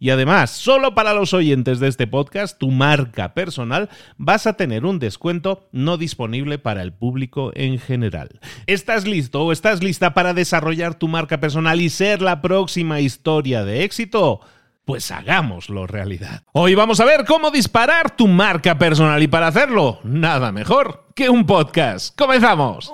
[0.00, 4.86] Y además, solo para los oyentes de este podcast, tu marca personal, vas a tener
[4.86, 8.40] un descuento no disponible para el público en general.
[8.66, 13.62] ¿Estás listo o estás lista para desarrollar tu marca personal y ser la próxima historia
[13.62, 14.40] de éxito?
[14.86, 16.44] Pues hagámoslo realidad.
[16.52, 21.28] Hoy vamos a ver cómo disparar tu marca personal y para hacerlo, nada mejor que
[21.28, 22.18] un podcast.
[22.18, 22.90] ¡Comenzamos!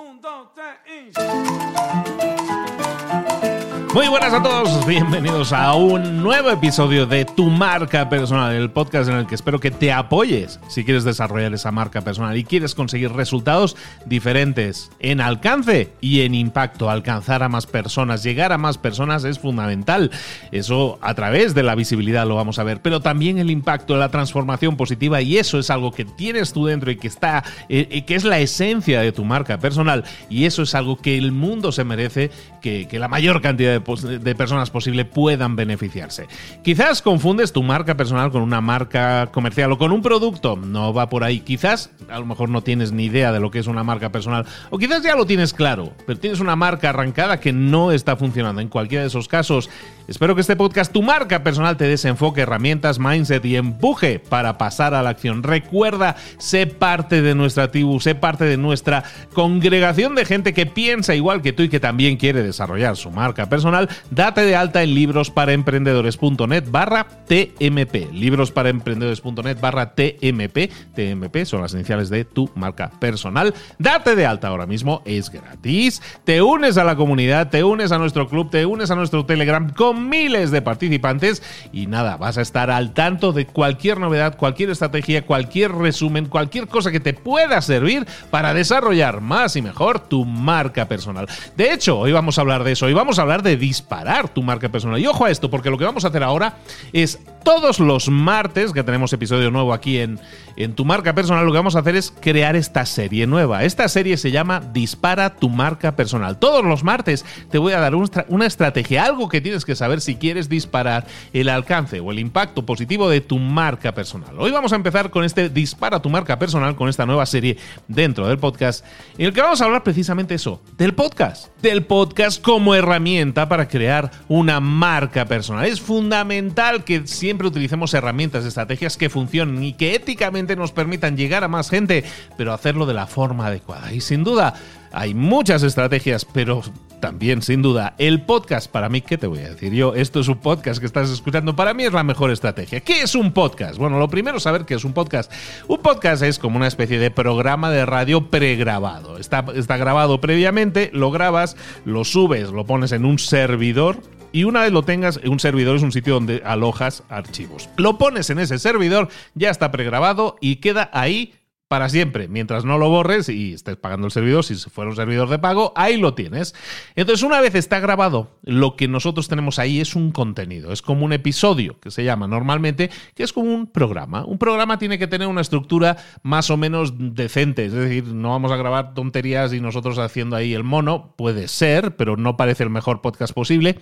[3.97, 9.09] Muy buenas a todos, bienvenidos a un nuevo episodio de Tu Marca Personal, el podcast
[9.09, 12.75] en el que espero que te apoyes si quieres desarrollar esa marca personal y quieres
[12.75, 16.91] conseguir resultados diferentes en alcance y en impacto.
[16.91, 20.11] Alcanzar a más personas, llegar a más personas es fundamental.
[20.51, 24.09] Eso a través de la visibilidad lo vamos a ver, pero también el impacto, la
[24.09, 28.13] transformación positiva y eso es algo que tienes tú dentro y que está, eh, que
[28.13, 31.83] es la esencia de tu marca personal y eso es algo que el mundo se
[31.83, 32.29] merece,
[32.61, 36.27] que, que la mayor cantidad de de personas posible puedan beneficiarse.
[36.63, 40.55] Quizás confundes tu marca personal con una marca comercial o con un producto.
[40.55, 41.39] No va por ahí.
[41.39, 44.45] Quizás a lo mejor no tienes ni idea de lo que es una marca personal.
[44.69, 48.61] O quizás ya lo tienes claro, pero tienes una marca arrancada que no está funcionando.
[48.61, 49.69] En cualquiera de esos casos,
[50.07, 54.93] espero que este podcast, tu marca personal, te desenfoque herramientas, mindset y empuje para pasar
[54.93, 55.43] a la acción.
[55.43, 59.03] Recuerda, sé parte de nuestra tribu, sé parte de nuestra
[59.33, 63.47] congregación de gente que piensa igual que tú y que también quiere desarrollar su marca
[63.47, 68.11] personal date de alta en librosparaemprendedores.net barra TMP.
[68.11, 70.71] Librosparaemprendedores.net barra TMP.
[70.95, 73.53] TMP son las iniciales de tu marca personal.
[73.79, 76.01] Date de alta ahora mismo, es gratis.
[76.23, 79.69] Te unes a la comunidad, te unes a nuestro club, te unes a nuestro Telegram
[79.69, 84.69] con miles de participantes y nada, vas a estar al tanto de cualquier novedad, cualquier
[84.69, 90.25] estrategia, cualquier resumen, cualquier cosa que te pueda servir para desarrollar más y mejor tu
[90.25, 91.27] marca personal.
[91.55, 94.43] De hecho, hoy vamos a hablar de eso, hoy vamos a hablar de disparar tu
[94.43, 94.99] marca personal.
[94.99, 96.57] Y ojo a esto, porque lo que vamos a hacer ahora
[96.93, 100.19] es todos los martes, que tenemos episodio nuevo aquí en,
[100.57, 103.63] en tu marca personal, lo que vamos a hacer es crear esta serie nueva.
[103.63, 106.39] Esta serie se llama Dispara tu marca personal.
[106.39, 110.15] Todos los martes te voy a dar una estrategia, algo que tienes que saber si
[110.15, 114.35] quieres disparar el alcance o el impacto positivo de tu marca personal.
[114.37, 118.27] Hoy vamos a empezar con este Dispara tu marca personal, con esta nueva serie dentro
[118.27, 118.85] del podcast,
[119.17, 121.47] en el que vamos a hablar precisamente eso, del podcast.
[121.61, 125.65] Del podcast como herramienta para crear una marca personal.
[125.65, 131.43] Es fundamental que siempre utilicemos herramientas, estrategias que funcionen y que éticamente nos permitan llegar
[131.43, 132.03] a más gente,
[132.37, 133.93] pero hacerlo de la forma adecuada.
[133.93, 134.53] Y sin duda,
[134.91, 136.61] hay muchas estrategias, pero
[136.99, 139.95] también, sin duda, el podcast, para mí, ¿qué te voy a decir yo?
[139.95, 142.79] Esto es un podcast que estás escuchando, para mí es la mejor estrategia.
[142.79, 143.77] ¿Qué es un podcast?
[143.77, 145.31] Bueno, lo primero es saber qué es un podcast.
[145.67, 149.17] Un podcast es como una especie de programa de radio pregrabado.
[149.17, 153.97] Está, está grabado previamente, lo grabas, lo subes, lo pones en un servidor
[154.31, 157.69] y una vez lo tengas, un servidor es un sitio donde alojas archivos.
[157.77, 161.33] Lo pones en ese servidor, ya está pregrabado y queda ahí
[161.67, 162.27] para siempre.
[162.27, 165.73] Mientras no lo borres y estés pagando el servidor, si fuera un servidor de pago,
[165.75, 166.55] ahí lo tienes.
[166.95, 171.05] Entonces, una vez está grabado, lo que nosotros tenemos ahí es un contenido, es como
[171.05, 174.25] un episodio que se llama normalmente, que es como un programa.
[174.25, 178.51] Un programa tiene que tener una estructura más o menos decente, es decir, no vamos
[178.51, 182.69] a grabar tonterías y nosotros haciendo ahí el mono, puede ser, pero no parece el
[182.69, 183.79] mejor podcast posible.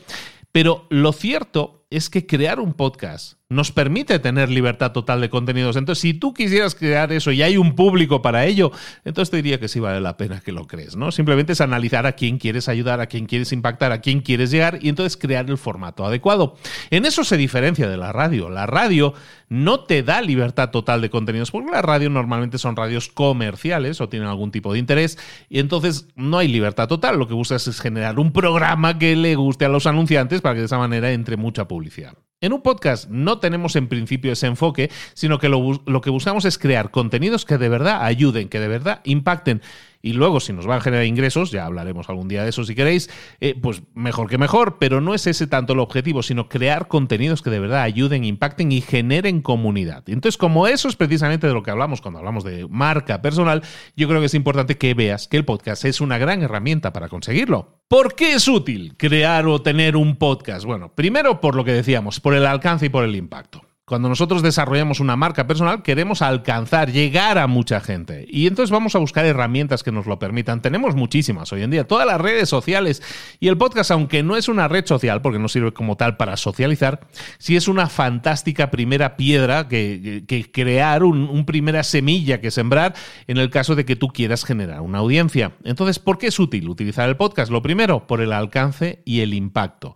[0.52, 5.76] Pero lo cierto es que crear un podcast nos permite tener libertad total de contenidos.
[5.76, 8.72] Entonces, si tú quisieras crear eso y hay un público para ello,
[9.04, 11.12] entonces te diría que sí vale la pena que lo crees, ¿no?
[11.12, 14.80] Simplemente es analizar a quién quieres ayudar, a quién quieres impactar, a quién quieres llegar
[14.82, 16.56] y entonces crear el formato adecuado.
[16.90, 18.50] En eso se diferencia de la radio.
[18.50, 19.14] La radio
[19.48, 24.10] no te da libertad total de contenidos porque la radio normalmente son radios comerciales o
[24.10, 27.20] tienen algún tipo de interés y entonces no hay libertad total.
[27.20, 30.62] Lo que buscas es generar un programa que le guste a los anunciantes para que
[30.62, 32.18] de esa manera entre mucha publicidad publicidad.
[32.46, 36.60] En un podcast no tenemos en principio ese enfoque, sino que lo, que buscamos es
[36.60, 39.64] crear contenidos que de verdad ayuden, que de verdad impacten
[40.06, 42.76] y luego si nos van a generar ingresos, ya hablaremos algún día de eso si
[42.76, 43.10] queréis,
[43.42, 47.42] eh, pues mejor que mejor, pero no es ese tanto el objetivo, sino crear contenidos
[47.42, 50.04] que de verdad ayuden, impacten y generen comunidad.
[50.08, 53.64] Entonces, como eso es precisamente de lo que hablamos cuando hablamos de marca personal,
[53.98, 57.10] yo creo que es importante que veas que el podcast es una gran herramienta para
[57.10, 57.80] conseguirlo.
[57.88, 60.66] ¿Por qué es útil crear o tener un podcast?
[60.66, 63.66] Bueno, primero por lo que decíamos, por el alcance y por el impacto.
[63.88, 68.26] Cuando nosotros desarrollamos una marca personal, queremos alcanzar, llegar a mucha gente.
[68.28, 70.60] Y entonces vamos a buscar herramientas que nos lo permitan.
[70.60, 73.04] Tenemos muchísimas hoy en día, todas las redes sociales.
[73.40, 76.36] Y el podcast, aunque no es una red social, porque no sirve como tal para
[76.36, 77.02] socializar,
[77.38, 82.96] sí es una fantástica primera piedra que, crear, una un primera semilla que sembrar
[83.28, 85.52] en el caso de que tú quieras generar una audiencia.
[85.64, 87.52] Entonces, ¿por qué es útil utilizar el podcast?
[87.52, 89.94] Lo primero, por el alcance y el impacto.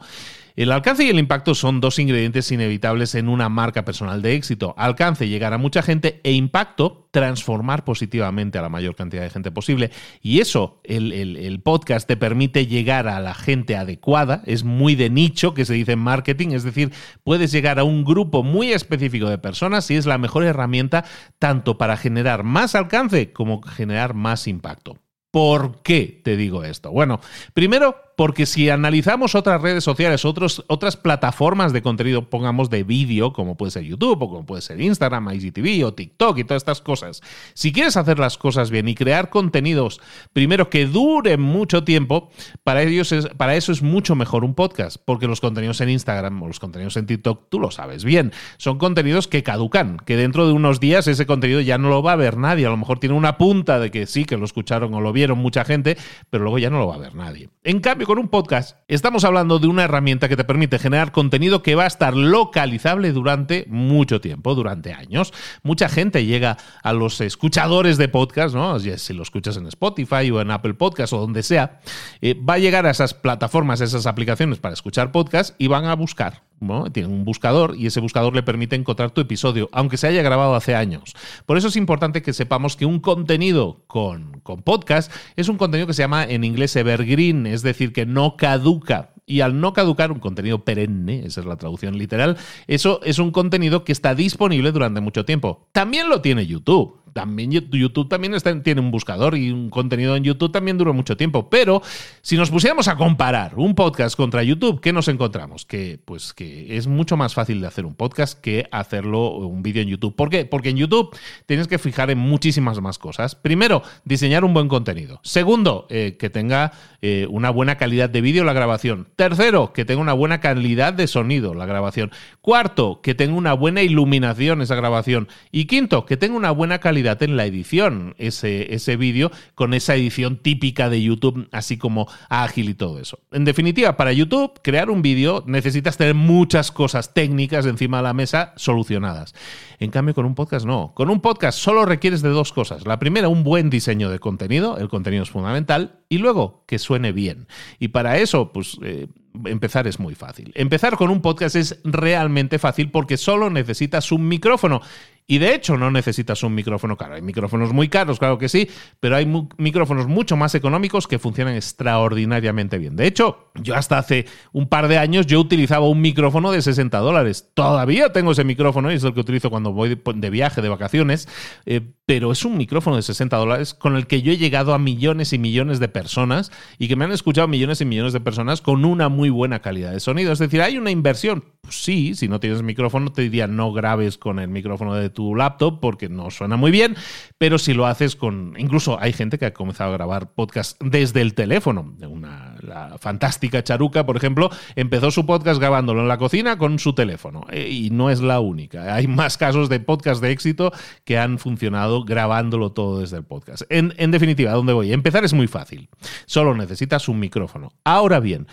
[0.60, 4.76] El alcance y el impacto son dos ingredientes inevitables en una marca personal de éxito.
[4.78, 9.52] Alcance, llegar a mucha gente e impacto, transformar positivamente a la mayor cantidad de gente
[9.52, 9.90] posible.
[10.22, 15.54] Y eso, el, podcast te permite llegar a la gente adecuada, es muy de nicho,
[15.54, 16.92] que se dice en marketing, es decir,
[17.24, 21.06] puedes llegar a un grupo muy específico de personas y es la mejor herramienta
[21.40, 24.98] tanto para generar más alcance como generar más impacto.
[25.32, 26.92] ¿Por qué te digo esto?
[26.92, 27.22] Bueno,
[27.54, 33.32] primero porque si analizamos otras redes sociales, otros, otras plataformas de contenido, pongamos de vídeo,
[33.32, 36.82] como puede ser YouTube o como puede ser Instagram, IGTV o TikTok y todas estas
[36.82, 37.22] cosas,
[37.54, 40.02] si quieres hacer las cosas bien y crear contenidos,
[40.34, 42.30] primero que duren mucho tiempo,
[42.66, 46.44] para, ellos es, para eso es mucho mejor un podcast, porque los contenidos en Instagram
[46.44, 50.46] o los contenidos en TikTok, tú lo sabes bien, son contenidos que caducan, que dentro
[50.46, 53.00] de unos días ese contenido ya no lo va a ver nadie, a lo mejor
[53.00, 55.98] tiene una punta de que sí, que lo escucharon o lo vieron mucha gente,
[56.30, 57.48] pero luego ya no lo va a ver nadie.
[57.64, 61.62] En cambio, con un podcast, estamos hablando de una herramienta que te permite generar contenido
[61.62, 65.32] que va a estar localizable durante mucho tiempo, durante años.
[65.62, 68.80] Mucha gente llega a los escuchadores de podcast, ¿no?
[68.80, 71.82] Si lo escuchas en Spotify o en Apple Podcast o donde sea,
[72.22, 75.86] eh, va a llegar a esas plataformas, a esas aplicaciones para escuchar podcast y van
[75.86, 76.49] a buscar
[76.92, 80.56] tiene un buscador y ese buscador le permite encontrar tu episodio, aunque se haya grabado
[80.56, 81.16] hace años.
[81.46, 85.88] Por eso es importante que sepamos que un contenido con, con podcast es un contenido
[85.88, 89.14] que se llama en inglés evergreen, es decir, que no caduca.
[89.26, 92.36] Y al no caducar un contenido perenne, esa es la traducción literal,
[92.66, 95.68] eso es un contenido que está disponible durante mucho tiempo.
[95.72, 98.34] También lo tiene YouTube también YouTube también
[98.64, 101.50] tiene un buscador y un contenido en YouTube también dura mucho tiempo.
[101.50, 101.82] Pero
[102.22, 105.66] si nos pusiéramos a comparar un podcast contra YouTube, ¿qué nos encontramos?
[105.66, 109.82] Que pues que es mucho más fácil de hacer un podcast que hacerlo un vídeo
[109.82, 110.16] en YouTube.
[110.16, 110.46] ¿Por qué?
[110.46, 111.16] Porque en YouTube
[111.46, 113.36] tienes que fijar en muchísimas más cosas.
[113.36, 115.20] Primero, diseñar un buen contenido.
[115.24, 116.72] Segundo, eh, que tenga
[117.02, 119.08] eh, una buena calidad de vídeo la grabación.
[119.16, 122.12] Tercero, que tenga una buena calidad de sonido la grabación.
[122.42, 125.28] Cuarto, que tenga una buena iluminación esa grabación.
[125.52, 129.96] Y quinto, que tenga una buena calidad en la edición ese, ese vídeo con esa
[129.96, 133.20] edición típica de YouTube, así como ágil y todo eso.
[133.32, 138.14] En definitiva, para YouTube, crear un vídeo necesitas tener muchas cosas técnicas encima de la
[138.14, 139.34] mesa solucionadas.
[139.80, 140.94] En cambio, con un podcast no.
[140.94, 142.86] Con un podcast solo requieres de dos cosas.
[142.86, 144.78] La primera, un buen diseño de contenido.
[144.78, 146.00] El contenido es fundamental.
[146.10, 147.48] Y luego, que suene bien.
[147.80, 148.78] Y para eso, pues...
[148.84, 149.08] Eh,
[149.46, 150.52] empezar es muy fácil.
[150.56, 154.82] Empezar con un podcast es realmente fácil porque solo necesitas un micrófono
[155.30, 157.14] y de hecho no necesitas un micrófono caro.
[157.14, 158.68] Hay micrófonos muy caros, claro que sí,
[159.00, 162.96] pero hay micrófonos mucho más económicos que funcionan extraordinariamente bien.
[162.96, 166.98] De hecho, yo hasta hace un par de años yo utilizaba un micrófono de 60
[166.98, 167.52] dólares.
[167.54, 171.28] Todavía tengo ese micrófono y es el que utilizo cuando voy de viaje, de vacaciones,
[171.68, 174.80] eh, pero es un micrófono de 60 dólares con el que yo he llegado a
[174.80, 178.62] millones y millones de personas y que me han escuchado millones y millones de personas
[178.62, 180.32] con una muy buena calidad de sonido.
[180.32, 181.44] Es decir, hay una inversión.
[181.62, 185.19] Pues sí, si no tienes micrófono te diría no grabes con el micrófono de tu
[185.20, 186.96] tu laptop porque no suena muy bien,
[187.38, 188.54] pero si lo haces con...
[188.58, 191.94] Incluso hay gente que ha comenzado a grabar podcast desde el teléfono.
[192.08, 196.94] Una, la fantástica Charuca, por ejemplo, empezó su podcast grabándolo en la cocina con su
[196.94, 197.46] teléfono.
[197.52, 198.96] Eh, y no es la única.
[198.96, 200.72] Hay más casos de podcast de éxito
[201.04, 203.64] que han funcionado grabándolo todo desde el podcast.
[203.68, 204.94] En, en definitiva, ¿a dónde voy?
[204.94, 205.90] Empezar es muy fácil.
[206.28, 207.74] Solo necesitas un micrófono.
[207.84, 208.48] Ahora bien,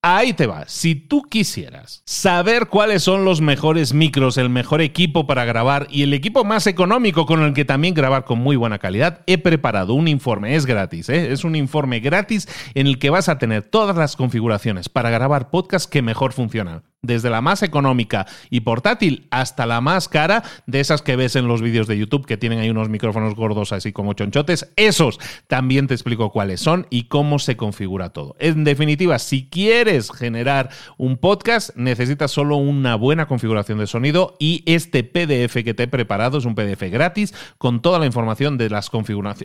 [0.00, 0.68] Ahí te va.
[0.68, 6.02] Si tú quisieras saber cuáles son los mejores micros, el mejor equipo para grabar y
[6.04, 9.94] el equipo más económico con el que también grabar con muy buena calidad, he preparado
[9.94, 10.54] un informe.
[10.54, 11.32] Es gratis, ¿eh?
[11.32, 15.50] es un informe gratis en el que vas a tener todas las configuraciones para grabar
[15.50, 20.80] podcasts que mejor funcionan desde la más económica y portátil hasta la más cara, de
[20.80, 23.92] esas que ves en los vídeos de YouTube que tienen ahí unos micrófonos gordos así
[23.92, 28.34] como chonchotes, esos también te explico cuáles son y cómo se configura todo.
[28.40, 34.62] En definitiva, si quieres generar un podcast, necesitas solo una buena configuración de sonido y
[34.66, 38.70] este PDF que te he preparado es un PDF gratis con toda la información de
[38.70, 38.90] las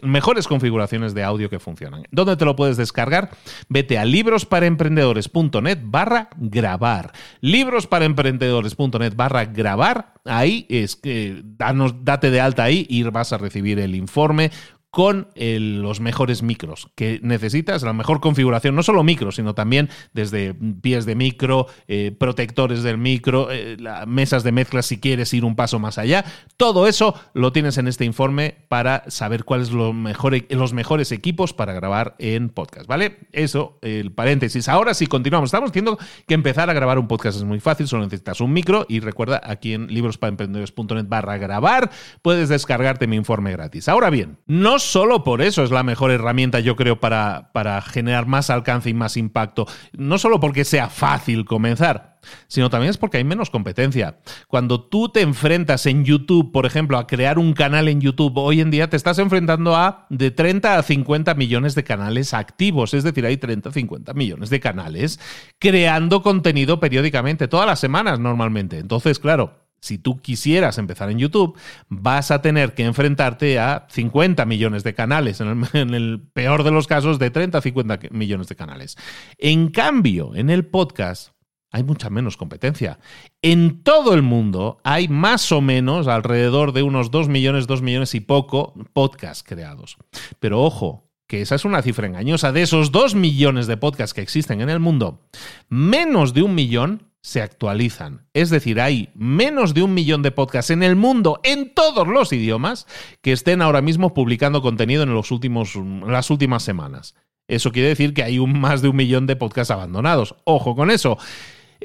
[0.02, 2.04] mejores configuraciones de audio que funcionan.
[2.12, 3.32] ¿Dónde te lo puedes descargar?
[3.70, 7.12] Vete a librosparaemprendedores.net barra grabar
[7.44, 10.14] librosparaemprendedores.net barra grabar.
[10.24, 14.50] Ahí es que danos, date de alta ahí y vas a recibir el informe
[14.94, 20.54] con los mejores micros que necesitas, la mejor configuración, no solo micros, sino también desde
[20.54, 25.56] pies de micro, eh, protectores del micro, eh, mesas de mezcla si quieres ir un
[25.56, 26.26] paso más allá.
[26.58, 30.04] Todo eso lo tienes en este informe para saber cuáles son
[30.50, 33.18] los mejores equipos para grabar en podcast, ¿vale?
[33.32, 34.70] Eso, el paréntesis.
[34.70, 35.48] Ahora sí, continuamos.
[35.48, 35.98] Estamos diciendo
[36.28, 39.42] que empezar a grabar un podcast es muy fácil, solo necesitas un micro y recuerda
[39.44, 41.90] aquí en librosparaemprendedores.net barra grabar
[42.22, 43.90] puedes descargarte mi informe gratis.
[43.90, 48.28] Ahora bien, no solo por eso es la mejor herramienta, yo creo, para, para generar
[48.28, 49.66] más alcance y más impacto.
[49.94, 54.18] No solo porque sea fácil comenzar, sino también es porque hay menos competencia.
[54.48, 58.62] Cuando tú te enfrentas en YouTube, por ejemplo, a crear un canal en YouTube, hoy
[58.62, 63.04] en día te estás enfrentando a de 30 a 50 millones de canales activos, es
[63.04, 65.20] decir, hay 30 a 50 millones de canales
[65.60, 68.80] creando contenido periódicamente, todas las semanas normalmente.
[68.80, 71.58] Entonces, claro, si tú quisieras empezar en YouTube,
[71.90, 75.42] vas a tener que enfrentarte a 50 millones de canales,
[75.74, 78.96] en el, peor de los casos, de 30 a 50 millones de canales.
[79.38, 81.34] En cambio, en el podcast
[81.70, 82.98] hay mucha menos competencia.
[83.42, 88.16] En todo el mundo hay más o menos alrededor de unos 2 millones, 2 millones
[88.16, 89.98] y poco podcasts creados.
[90.40, 92.54] Pero ojo, que esa es una cifra engañosa.
[92.54, 95.28] De esos 2 millones de podcasts que existen en el mundo,
[95.68, 98.28] menos de un millón se actualizan.
[98.34, 102.34] Es decir, hay menos de un millón de podcasts en el mundo, en todos los
[102.34, 102.86] idiomas,
[103.22, 105.76] que estén ahora mismo publicando contenido en los últimos,
[106.06, 107.16] las últimas semanas.
[107.48, 110.36] Eso quiere decir que hay un, más de un millón de podcasts abandonados.
[110.44, 111.18] Ojo con eso.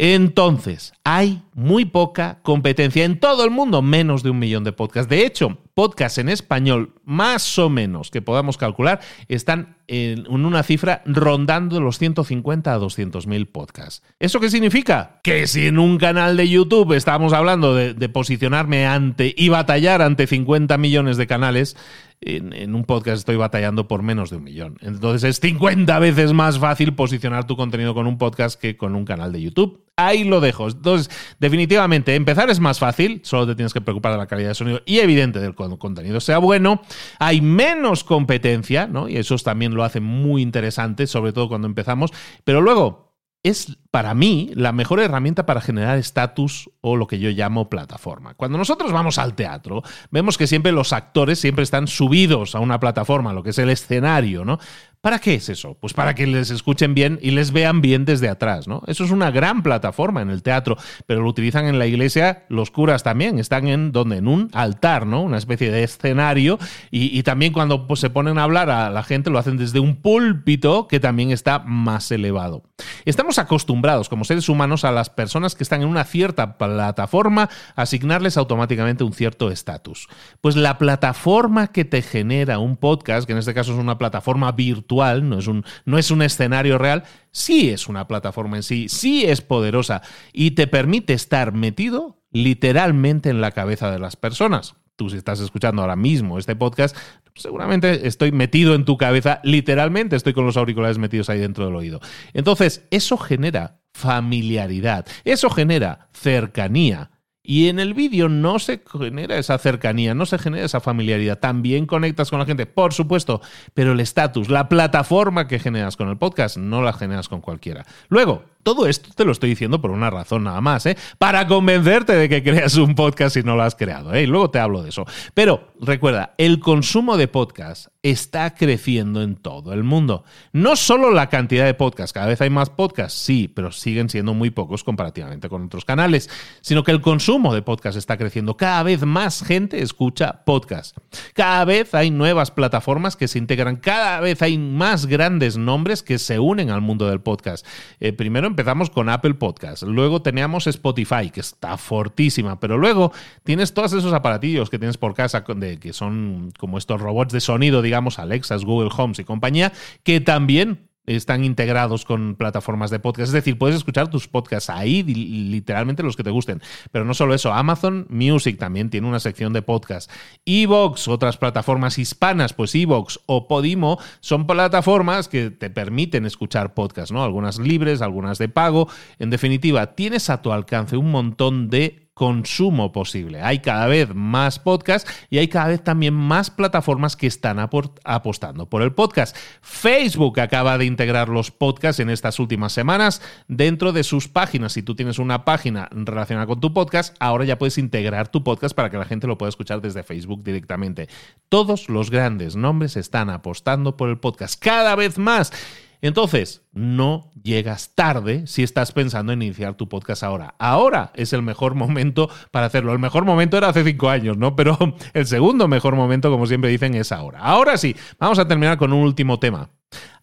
[0.00, 5.10] Entonces, hay muy poca competencia en todo el mundo, menos de un millón de podcasts.
[5.10, 11.02] De hecho, podcasts en español, más o menos, que podamos calcular, están en una cifra
[11.04, 14.04] rondando los 150 a 200 mil podcasts.
[14.20, 15.18] ¿Eso qué significa?
[15.24, 20.00] Que si en un canal de YouTube estamos hablando de, de posicionarme ante y batallar
[20.00, 21.76] ante 50 millones de canales,
[22.20, 24.78] en, un podcast estoy batallando por menos de un millón.
[24.80, 29.04] Entonces es 50 veces más fácil posicionar tu contenido con un podcast que con un
[29.04, 29.84] canal de YouTube.
[29.96, 30.68] Ahí lo dejo.
[30.68, 31.10] Entonces,
[31.40, 34.80] definitivamente, empezar es más fácil, solo te tienes que preocupar de la calidad de sonido
[34.86, 36.82] y evidente del contenido sea bueno.
[37.18, 39.08] Hay menos competencia, ¿no?
[39.08, 42.12] Y eso también lo hace muy interesante, sobre todo cuando empezamos.
[42.44, 43.08] Pero luego,
[43.42, 48.34] es para mí la mejor herramienta para generar estatus o lo que yo llamo plataforma.
[48.34, 52.78] Cuando nosotros vamos al teatro, vemos que siempre los actores siempre están subidos a una
[52.78, 54.60] plataforma, lo que es el escenario, ¿no?
[55.00, 55.76] ¿Para qué es eso?
[55.80, 58.82] Pues para que les escuchen bien y les vean bien desde atrás, ¿no?
[58.88, 60.76] Eso es una gran plataforma en el teatro,
[61.06, 65.06] pero lo utilizan en la iglesia los curas también, están en donde en un altar,
[65.06, 65.22] ¿no?
[65.22, 66.58] Una especie de escenario
[66.90, 69.96] y, también cuando pues, se ponen a hablar a la gente lo hacen desde un
[69.96, 72.64] púlpito que también está más elevado.
[73.04, 78.36] Estamos acostumbrados como seres humanos a las personas que están en una cierta plataforma asignarles
[78.36, 80.08] automáticamente un cierto estatus.
[80.40, 84.52] Pues la plataforma que te genera un podcast, que en este caso es una plataforma
[84.52, 88.88] virtual no es un, no es un escenario real, sí es una plataforma en sí,
[88.88, 90.02] sí es poderosa
[90.32, 94.74] y te permite estar metido literalmente en la cabeza de las personas.
[94.98, 96.96] Tú si estás escuchando ahora mismo este podcast,
[97.36, 101.76] seguramente estoy metido en tu cabeza, literalmente estoy con los auriculares metidos ahí dentro del
[101.76, 102.00] oído.
[102.32, 107.12] Entonces, eso genera familiaridad, eso genera cercanía,
[107.48, 111.38] y en el vídeo no se genera esa cercanía, no se genera esa familiaridad.
[111.38, 113.40] También conectas con la gente, por supuesto,
[113.72, 117.86] pero el estatus, la plataforma que generas con el podcast, no la generas con cualquiera.
[118.10, 120.96] Luego, todo esto te lo estoy diciendo por una razón nada más, ¿eh?
[121.18, 124.24] Para convencerte de que creas un podcast si no lo has creado, ¿eh?
[124.24, 125.06] Y luego te hablo de eso.
[125.34, 130.24] Pero recuerda, el consumo de podcast está creciendo en todo el mundo.
[130.52, 134.34] No solo la cantidad de podcasts, cada vez hay más podcasts, sí, pero siguen siendo
[134.34, 138.56] muy pocos comparativamente con otros canales, sino que el consumo de podcast está creciendo.
[138.56, 140.96] Cada vez más gente escucha podcast.
[141.34, 146.18] Cada vez hay nuevas plataformas que se integran, cada vez hay más grandes nombres que
[146.18, 147.66] se unen al mundo del podcast.
[148.00, 153.12] Eh, Primero empezamos con Apple Podcast, luego teníamos Spotify, que está fortísima, pero luego
[153.44, 157.82] tienes todos esos aparatillos que tienes por casa, que son como estos robots de sonido,
[157.82, 163.28] digamos, Alexas, Google Homes y compañía, que también están integrados con plataformas de podcast.
[163.28, 166.60] Es decir, puedes escuchar tus podcasts ahí, literalmente los que te gusten.
[166.92, 170.10] Pero no solo eso, Amazon Music también tiene una sección de podcast.
[170.44, 177.12] Evox, otras plataformas hispanas, pues Evox o Podimo son plataformas que te permiten escuchar podcasts,
[177.12, 177.24] ¿no?
[177.24, 178.88] Algunas libres, algunas de pago.
[179.18, 183.40] En definitiva, tienes a tu alcance un montón de consumo posible.
[183.42, 188.68] Hay cada vez más podcasts y hay cada vez también más plataformas que están apostando
[188.68, 189.36] por el podcast.
[189.62, 194.72] Facebook acaba de integrar los podcasts en estas últimas semanas dentro de sus páginas.
[194.72, 198.74] Si tú tienes una página relacionada con tu podcast, ahora ya puedes integrar tu podcast
[198.74, 201.08] para que la gente lo pueda escuchar desde Facebook directamente.
[201.48, 205.52] Todos los grandes nombres están apostando por el podcast cada vez más.
[206.00, 210.54] Entonces, no llegas tarde si estás pensando en iniciar tu podcast ahora.
[210.58, 212.92] Ahora es el mejor momento para hacerlo.
[212.92, 214.54] El mejor momento era hace cinco años, ¿no?
[214.54, 214.78] Pero
[215.14, 217.40] el segundo mejor momento, como siempre dicen, es ahora.
[217.40, 219.70] Ahora sí, vamos a terminar con un último tema.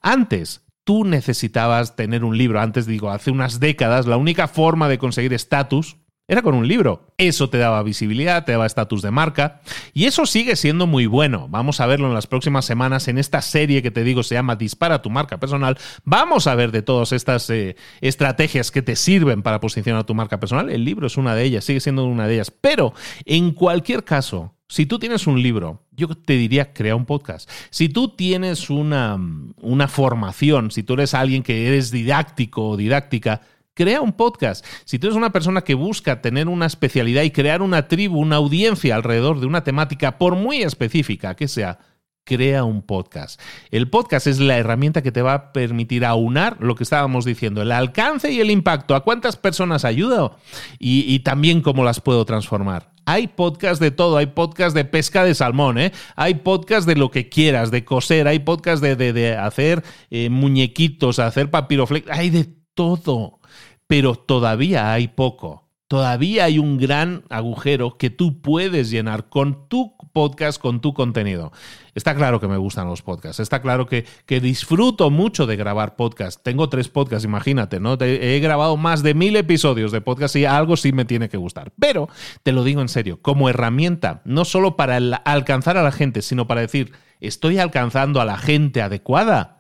[0.01, 2.62] Antes, tú necesitabas tener un libro.
[2.62, 7.08] Antes, digo, hace unas décadas, la única forma de conseguir estatus era con un libro.
[7.17, 9.62] Eso te daba visibilidad, te daba estatus de marca.
[9.94, 11.48] Y eso sigue siendo muy bueno.
[11.50, 14.55] Vamos a verlo en las próximas semanas en esta serie que te digo se llama
[14.55, 15.77] Dispara tu marca personal.
[16.03, 20.39] Vamos a ver de todas estas eh, estrategias que te sirven para posicionar tu marca
[20.39, 20.70] personal.
[20.70, 22.51] El libro es una de ellas, sigue siendo una de ellas.
[22.51, 22.94] Pero
[23.25, 27.48] en cualquier caso, si tú tienes un libro, yo te diría crea un podcast.
[27.70, 29.20] Si tú tienes una,
[29.62, 33.41] una formación, si tú eres alguien que eres didáctico o didáctica,
[33.75, 34.65] crea un podcast.
[34.86, 38.38] Si tú eres una persona que busca tener una especialidad y crear una tribu, una
[38.38, 41.77] audiencia alrededor de una temática, por muy específica que sea,
[42.24, 43.39] crea un podcast.
[43.70, 47.62] El podcast es la herramienta que te va a permitir aunar lo que estábamos diciendo,
[47.62, 50.38] el alcance y el impacto, a cuántas personas ayudo
[50.79, 52.91] y, también cómo las puedo transformar.
[53.05, 55.91] Hay podcast de todo, hay podcast de pesca de salmón, ¿eh?
[56.15, 61.51] hay podcast de lo que quieras, de coser, hay podcast de, hacer eh, muñequitos, hacer
[61.51, 63.39] papiroflex, hay de todo
[63.88, 65.65] pero todavía hay poco.
[65.88, 71.51] Todavía hay un gran agujero que tú puedes llenar con tu podcast, con tu contenido.
[71.94, 75.96] Está claro que me gustan los podcasts, está claro que, que disfruto mucho de grabar
[75.96, 76.42] podcasts.
[76.42, 77.98] Tengo tres podcasts, imagínate, ¿no?
[78.00, 81.72] he grabado más de mil episodios de podcast y algo sí me tiene que gustar.
[81.80, 82.10] Pero
[82.42, 86.48] te lo digo en serio, como herramienta, no solo para alcanzar a la gente, sino
[86.48, 89.54] para decir, estoy alcanzando a la gente adecuada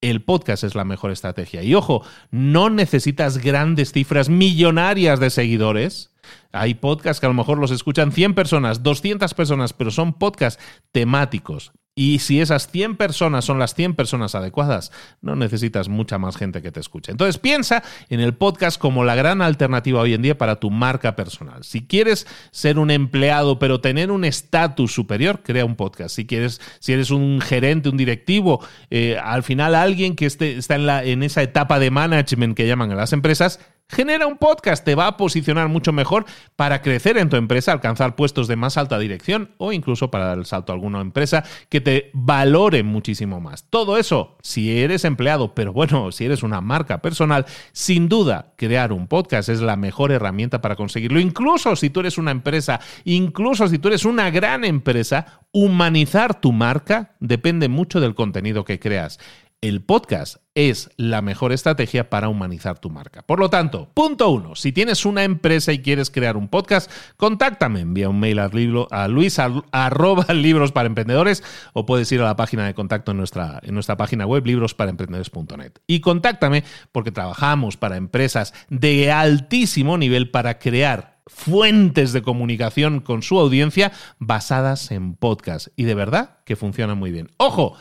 [0.00, 1.62] el podcast es la mejor estrategia.
[1.62, 6.14] Y ojo, no necesitas grandes cifras millonarias de seguidores.
[6.52, 10.62] Hay podcasts que a lo mejor los escuchan 100 personas, 200 personas, pero son podcasts
[10.92, 16.36] temáticos, y si esas 100 personas son las 100 personas adecuadas, no necesitas mucha más
[16.36, 17.10] gente que te escuche.
[17.10, 21.16] Entonces piensa en el podcast como la gran alternativa hoy en día para tu marca
[21.16, 21.64] personal.
[21.64, 26.14] Si quieres ser un empleado pero tener un estatus superior, crea un podcast.
[26.14, 30.76] Si quieres, si eres un gerente, un directivo, eh, al final alguien que esté, está
[30.76, 33.58] en, la, en esa etapa de management que llaman a las empresas,
[33.90, 38.16] Genera un podcast, te va a posicionar mucho mejor para crecer en tu empresa, alcanzar
[38.16, 41.80] puestos de más alta dirección o incluso para dar el salto a alguna empresa que
[41.80, 43.64] te valore muchísimo más.
[43.70, 48.92] Todo eso, si eres empleado, pero bueno, si eres una marca personal, sin duda crear
[48.92, 51.20] un podcast es la mejor herramienta para conseguirlo.
[51.20, 56.52] Incluso si tú eres una empresa, incluso si tú eres una gran empresa, humanizar tu
[56.52, 59.18] marca depende mucho del contenido que creas
[59.60, 63.22] el podcast es la mejor estrategia para humanizar tu marca.
[63.22, 67.80] Por lo tanto, punto uno, si tienes una empresa y quieres crear un podcast, contáctame,
[67.80, 68.50] envía un mail a,
[68.90, 71.42] a luis arroba libros para emprendedores
[71.72, 75.72] o puedes ir a la página de contacto en nuestra, en nuestra página web librosparaemprendedores.net.
[75.88, 83.22] Y contáctame porque trabajamos para empresas de altísimo nivel para crear fuentes de comunicación con
[83.22, 85.68] su audiencia basadas en podcast.
[85.76, 87.30] Y de verdad que funciona muy bien.
[87.36, 87.76] Ojo,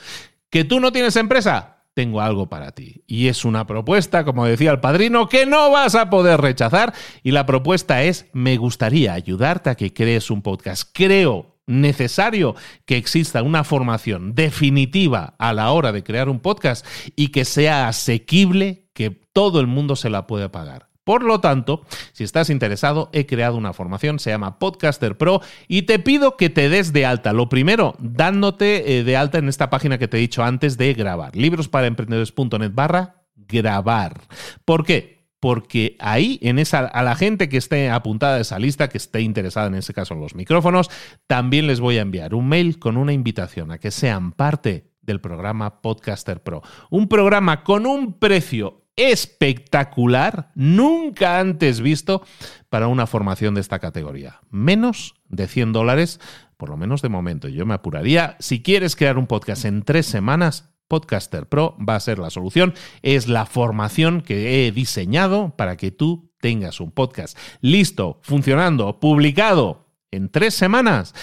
[0.49, 1.83] ¿Que tú no tienes empresa?
[1.93, 3.03] Tengo algo para ti.
[3.07, 6.93] Y es una propuesta, como decía el padrino, que no vas a poder rechazar.
[7.23, 10.89] Y la propuesta es, me gustaría ayudarte a que crees un podcast.
[10.93, 12.55] Creo necesario
[12.85, 17.89] que exista una formación definitiva a la hora de crear un podcast y que sea
[17.89, 20.86] asequible, que todo el mundo se la pueda pagar.
[21.07, 25.39] Por lo tanto, si estás interesado, he creado una formación, se llama Podcaster Pro,
[25.69, 27.31] y te pido que te des de alta.
[27.31, 30.93] Lo primero, dándote eh, de alta en esta página que te he dicho antes de
[30.93, 34.19] grabar, librosparaemprendedores.net barra grabar.
[34.65, 35.23] ¿Por qué?
[35.39, 39.21] Porque ahí, en esa, a la gente que esté apuntada a esa lista, que esté
[39.21, 40.89] interesada en ese caso en los micrófonos,
[41.25, 45.21] también les voy a enviar un mail con una invitación a que sean parte del
[45.21, 46.63] programa Podcaster Pro.
[46.89, 52.23] Un programa con un precio espectacular, nunca antes visto
[52.69, 54.41] para una formación de esta categoría.
[54.49, 56.19] Menos de 100 dólares,
[56.57, 57.47] por lo menos de momento.
[57.47, 58.35] Yo me apuraría.
[58.39, 62.73] Si quieres crear un podcast en tres semanas, Podcaster Pro va a ser la solución.
[63.01, 69.87] Es la formación que he diseñado para que tú tengas un podcast listo, funcionando, publicado
[70.11, 71.13] en tres semanas.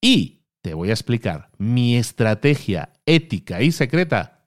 [0.00, 4.39] Y te voy a explicar mi estrategia ética y secreta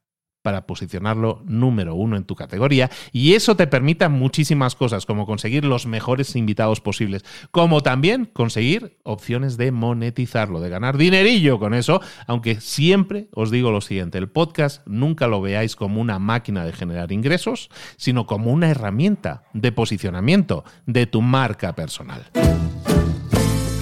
[0.44, 5.66] para posicionarlo número uno en tu categoría y eso te permita muchísimas cosas como conseguir
[5.66, 12.02] los mejores invitados posibles, como también conseguir opciones de monetizarlo, de ganar dinerillo con eso,
[12.28, 16.74] aunque siempre os digo lo siguiente, el podcast nunca lo veáis como una máquina de
[16.74, 22.30] generar ingresos, sino como una herramienta de posicionamiento de tu marca personal.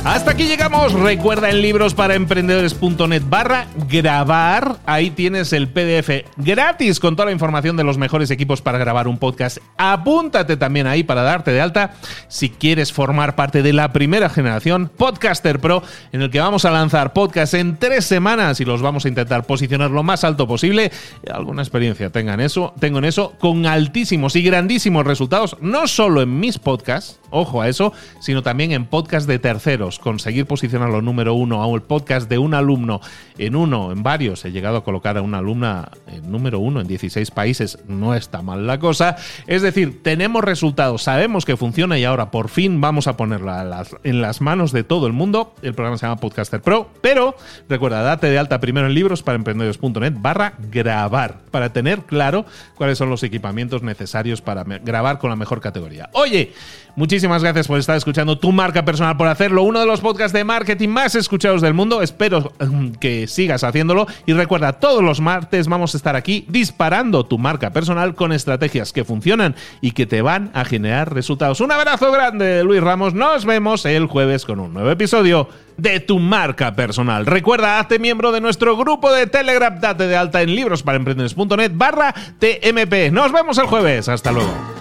[0.04, 0.94] Hasta aquí llegamos.
[0.94, 4.78] Recuerda en libros para emprendedores.net barra grabar.
[4.88, 9.08] Ahí tienes el PDF gratis con toda la información de los mejores equipos para grabar
[9.08, 9.60] un podcast.
[9.78, 11.94] Apúntate también ahí para darte de alta
[12.30, 16.72] si quieres formar parte de la primera generación Podcaster Pro, en el que vamos a
[16.72, 20.92] lanzar podcast en tres semanas y los vamos a intentar posicionar lo más alto posible.
[21.32, 26.40] Alguna experiencia tengan eso, tengo en eso, con altísimos y grandísimos resultados, no solo en
[26.40, 31.62] mis podcasts, ojo a eso, sino también en podcasts de terceros conseguir posicionarlo número uno
[31.62, 33.02] a un podcast de un alumno
[33.38, 36.88] en uno, en varios, he llegado a colocar a una alumna en número uno en
[36.88, 39.18] 16 países, no está mal la cosa.
[39.48, 44.22] Es decir, tenemos resultados, sabemos que funciona y ahora por fin vamos a ponerla en
[44.22, 45.54] las manos de todo el mundo.
[45.62, 47.36] El programa se llama Podcaster Pro, pero
[47.70, 52.98] recuerda, date de alta primero en libros para emprendedores.net barra grabar, para tener claro cuáles
[52.98, 56.10] son los equipamientos necesarios para grabar con la mejor categoría.
[56.14, 56.54] Oye,
[56.96, 59.64] muchísimas gracias por estar escuchando tu marca personal, por hacerlo.
[59.64, 62.02] Uno de los podcasts de marketing más escuchados del mundo.
[62.02, 64.08] Espero um, que sigas haciéndolo.
[64.26, 68.94] Y recuerda, todos los martes vamos a estar aquí disparando tu marca personal con estrategias
[68.94, 71.62] que funcionan y que te van a generar resultados.
[71.62, 73.14] Un abrazo grande, Luis Ramos.
[73.14, 77.26] Nos vemos el jueves con un nuevo episodio de tu marca personal.
[77.26, 83.12] Recuerda, hazte miembro de nuestro grupo de Telegram, date de alta en librosparaemprendedores.net barra TMP.
[83.12, 84.08] Nos vemos el jueves.
[84.08, 84.81] Hasta luego.